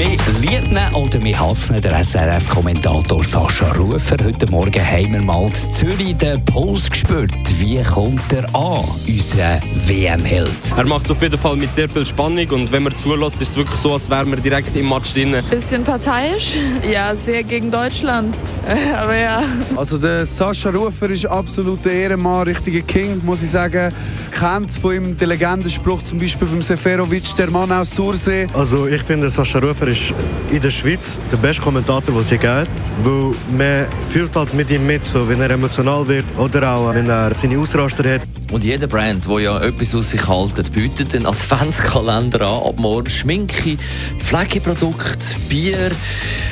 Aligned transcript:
Wir 0.00 0.16
lieben 0.40 0.78
oder 0.94 1.22
wir 1.22 1.38
hassen 1.38 1.78
den 1.78 1.92
SRF-Kommentator 1.92 3.22
Sascha 3.22 3.70
Rufer. 3.72 4.16
Heute 4.24 4.50
Morgen 4.50 4.80
haben 4.82 5.12
wir 5.12 5.22
mal 5.22 5.46
in 5.46 5.54
Zürich 5.54 6.16
den 6.16 6.42
Puls 6.46 6.88
gespürt. 6.88 7.30
Wie 7.58 7.82
kommt 7.82 8.32
er 8.32 8.44
an, 8.54 8.82
unser 9.06 9.60
WM-Held? 9.86 10.50
Er 10.74 10.86
macht 10.86 11.04
es 11.04 11.10
auf 11.10 11.20
jeden 11.20 11.36
Fall 11.36 11.54
mit 11.56 11.70
sehr 11.70 11.86
viel 11.86 12.06
Spannung 12.06 12.48
und 12.48 12.72
wenn 12.72 12.84
man 12.84 12.96
zulässt, 12.96 13.42
ist 13.42 13.50
es 13.50 13.56
wirklich 13.58 13.78
so, 13.78 13.92
als 13.92 14.08
wären 14.08 14.30
wir 14.30 14.38
direkt 14.38 14.74
im 14.74 14.88
Match 14.88 15.12
drin. 15.12 15.36
Bisschen 15.50 15.84
parteiisch. 15.84 16.54
Ja, 16.90 17.14
sehr 17.14 17.42
gegen 17.42 17.70
Deutschland. 17.70 18.34
Aber 18.96 19.14
ja. 19.14 19.42
Also 19.76 19.98
der 19.98 20.24
Sascha 20.24 20.70
Rufer 20.70 21.10
ist 21.10 21.26
absolut 21.26 21.84
der 21.84 21.92
Ehrenmann, 21.92 22.44
richtiger 22.44 22.80
King, 22.80 23.20
muss 23.22 23.42
ich 23.42 23.50
sagen. 23.50 23.92
Kennt 24.30 24.72
von 24.72 24.94
ihm 24.94 25.16
den 25.16 25.28
Legendenspruch 25.28 26.02
zum 26.04 26.18
Beispiel 26.18 26.48
beim 26.48 26.62
Seferovic, 26.62 27.36
der 27.36 27.50
Mann 27.50 27.70
aus 27.70 27.94
Sursee. 27.94 28.46
Also 28.54 28.86
ich 28.86 29.02
finde, 29.02 29.28
Sascha 29.28 29.58
Rufer 29.58 29.89
ist 29.90 30.14
in 30.50 30.60
der 30.60 30.70
Schweiz 30.70 31.18
der 31.30 31.36
beste 31.36 31.62
Kommentator, 31.62 32.14
den 32.14 32.20
es 32.20 32.28
hier 32.28 32.38
gibt. 32.38 32.68
Weil 33.02 33.34
man 33.56 33.86
fühlt 34.10 34.34
halt 34.34 34.54
mit 34.54 34.70
ihm 34.70 34.86
mit, 34.86 35.04
so, 35.04 35.28
wenn 35.28 35.40
er 35.40 35.50
emotional 35.50 36.06
wird 36.06 36.24
oder 36.38 36.74
auch 36.74 36.94
wenn 36.94 37.08
er 37.08 37.34
seine 37.34 37.58
Ausraster 37.58 38.14
hat. 38.14 38.22
Und 38.52 38.64
jeder 38.64 38.86
Brand, 38.86 39.26
der 39.28 39.40
ja 39.40 39.60
etwas 39.60 39.94
aus 39.94 40.10
sich 40.10 40.28
hält, 40.28 40.72
bietet 40.72 41.14
einen 41.14 41.26
Adventskalender 41.26 42.40
an. 42.40 42.62
Ab 42.68 42.78
morgen 42.78 43.10
Schminke, 43.10 43.76
Pflegeprodukte, 44.18 45.36
Bier, 45.48 45.90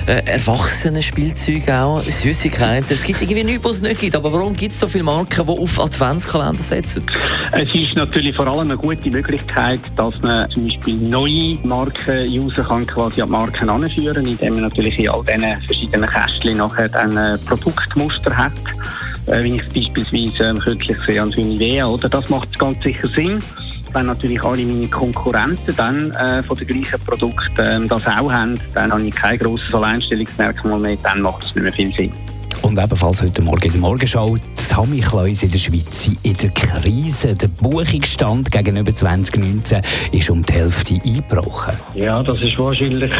äh, 0.08 0.22
Erwachsenenspielzeuge 0.24 1.74
auch, 1.74 2.00
Süßigkeiten. 2.00 2.86
Es 2.90 3.02
gibt 3.02 3.20
irgendwie 3.20 3.44
nichts, 3.44 3.64
was 3.64 3.72
es 3.72 3.82
nicht 3.82 4.00
gibt. 4.00 4.16
Aber 4.16 4.32
warum 4.32 4.54
gibt 4.54 4.72
es 4.72 4.80
so 4.80 4.88
viele 4.88 5.04
Marken, 5.04 5.46
die 5.46 5.52
auf 5.52 5.78
Adventskalender 5.78 6.62
setzen? 6.62 7.04
Es 7.52 7.74
ist 7.74 7.94
natürlich 7.94 8.34
vor 8.34 8.46
allem 8.46 8.70
eine 8.70 8.76
gute 8.76 9.10
Möglichkeit, 9.10 9.80
dass 9.96 10.18
man 10.22 10.50
zum 10.50 10.64
Beispiel 10.64 10.96
neue 10.96 11.58
Marken-User 11.62 12.64
kann 12.64 12.86
quasi 12.86 13.20
an 13.20 13.28
die 13.28 13.32
Marken 13.32 13.68
anführen, 13.68 14.24
indem 14.24 14.54
man 14.54 14.62
natürlich 14.62 14.98
in 14.98 15.10
all 15.10 15.22
diesen 15.24 15.62
verschiedenen 15.66 16.08
Kästchen 16.08 16.56
nachher 16.56 16.88
dann 16.88 17.16
ein 17.16 17.38
Produktmuster 17.44 18.34
hat. 18.34 18.52
Äh, 19.26 19.42
wie 19.42 19.56
ich 19.56 19.62
es 19.62 19.74
beispielsweise 19.74 20.44
ähm, 20.44 20.58
kürzlich 20.58 20.96
sehe 21.06 21.20
an 21.20 21.28
Nivea, 21.28 21.86
oder? 21.86 22.08
Das 22.08 22.30
macht 22.30 22.58
ganz 22.58 22.82
sicher 22.82 23.08
Sinn. 23.08 23.42
Wenn 23.92 24.06
natürlich 24.06 24.42
alle 24.42 24.64
meine 24.64 24.88
Konkurrenten 24.88 25.74
dann 25.76 26.10
äh, 26.12 26.42
von 26.42 26.56
den 26.56 26.66
gleichen 26.66 27.00
Produkten 27.04 27.58
ähm, 27.58 27.88
das 27.88 28.06
auch 28.06 28.30
haben, 28.30 28.54
dann 28.74 28.92
habe 28.92 29.02
ich 29.02 29.14
kein 29.14 29.38
grosses 29.38 29.72
Alleinstellungsmerkmal 29.72 30.78
mehr, 30.78 30.96
dann 31.02 31.22
macht 31.22 31.42
es 31.42 31.54
nicht 31.54 31.62
mehr 31.62 31.72
viel 31.72 31.94
Sinn. 31.94 32.12
Und 32.62 32.78
ebenfalls 32.78 33.22
heute 33.22 33.42
Morgen 33.42 33.62
in 33.62 33.72
der 33.72 33.80
Morgenschau, 33.80 34.36
die 34.36 34.62
Samichlöuse 34.62 35.46
in 35.46 35.52
der 35.52 35.58
Schweiz 35.58 36.10
in 36.22 36.36
der 36.36 36.50
Krise. 36.50 37.34
Der 37.34 37.48
Buchungsstand 37.48 38.50
gegenüber 38.50 38.94
2019 38.94 39.80
ist 40.12 40.28
um 40.28 40.44
die 40.44 40.52
Hälfte 40.52 40.94
eingebrochen. 41.04 41.74
Ja, 41.94 42.22
das 42.22 42.40
ist 42.42 42.58
wahrscheinlich 42.58 43.12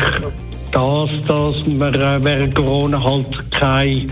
das, 0.73 1.11
dass 1.27 1.55
wir 1.67 1.95
äh, 1.95 2.25
während 2.25 2.55
Corona 2.55 3.03
halt 3.03 3.51
keine 3.53 4.07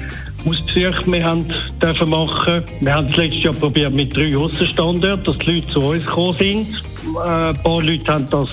Ausbesuche 0.45 1.09
mehr 1.09 1.25
haben 1.25 1.47
dürfen 1.83 2.09
machen. 2.09 2.63
Wir 2.81 2.95
haben 2.95 3.09
es 3.09 3.17
letztes 3.17 3.43
Jahr 3.45 3.55
probiert 3.55 3.95
mit 3.95 4.17
drei 4.17 4.37
Aussenstandorten, 4.37 5.25
dass 5.25 5.39
die 5.39 5.53
Leute 5.53 5.69
zu 5.69 5.81
uns 5.81 6.05
gekommen 6.05 6.37
sind. 6.39 6.83
Äh, 7.25 7.49
ein 7.51 7.63
paar 7.63 7.83
Leute 7.83 8.13
haben 8.13 8.29
das 8.31 8.49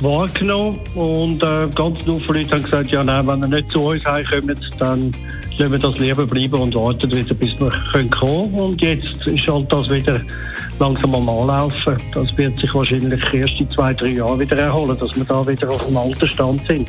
wahrgenommen 0.00 0.78
und 0.94 1.42
äh, 1.42 1.66
ganz 1.74 2.02
viele 2.02 2.40
Leute 2.40 2.50
haben 2.52 2.62
gesagt, 2.62 2.90
ja 2.90 3.02
nein, 3.02 3.26
wenn 3.26 3.42
ihr 3.42 3.48
nicht 3.48 3.70
zu 3.72 3.82
uns 3.82 4.04
heimkommt, 4.04 4.70
dann 4.78 5.12
lassen 5.58 5.72
wir 5.72 5.78
das 5.78 5.98
lieber 5.98 6.26
bleiben 6.26 6.54
und 6.54 6.74
warten 6.74 7.10
wieder, 7.10 7.34
bis 7.34 7.58
wir 7.58 7.70
können 7.92 8.10
kommen 8.10 8.54
Und 8.54 8.80
jetzt 8.80 9.26
ist 9.26 9.48
halt 9.48 9.72
das 9.72 9.90
wieder 9.90 10.20
langsam 10.78 11.14
am 11.14 11.28
Anlaufen. 11.28 11.96
Das 12.14 12.36
wird 12.36 12.58
sich 12.58 12.72
wahrscheinlich 12.74 13.20
erst 13.32 13.60
in 13.60 13.70
zwei, 13.70 13.92
drei 13.92 14.08
Jahren 14.08 14.38
wieder 14.38 14.56
erholen, 14.56 14.96
dass 14.98 15.16
wir 15.16 15.24
da 15.24 15.46
wieder 15.46 15.68
auf 15.70 15.84
dem 15.86 15.96
alten 15.96 16.28
Stand 16.28 16.64
sind. 16.66 16.88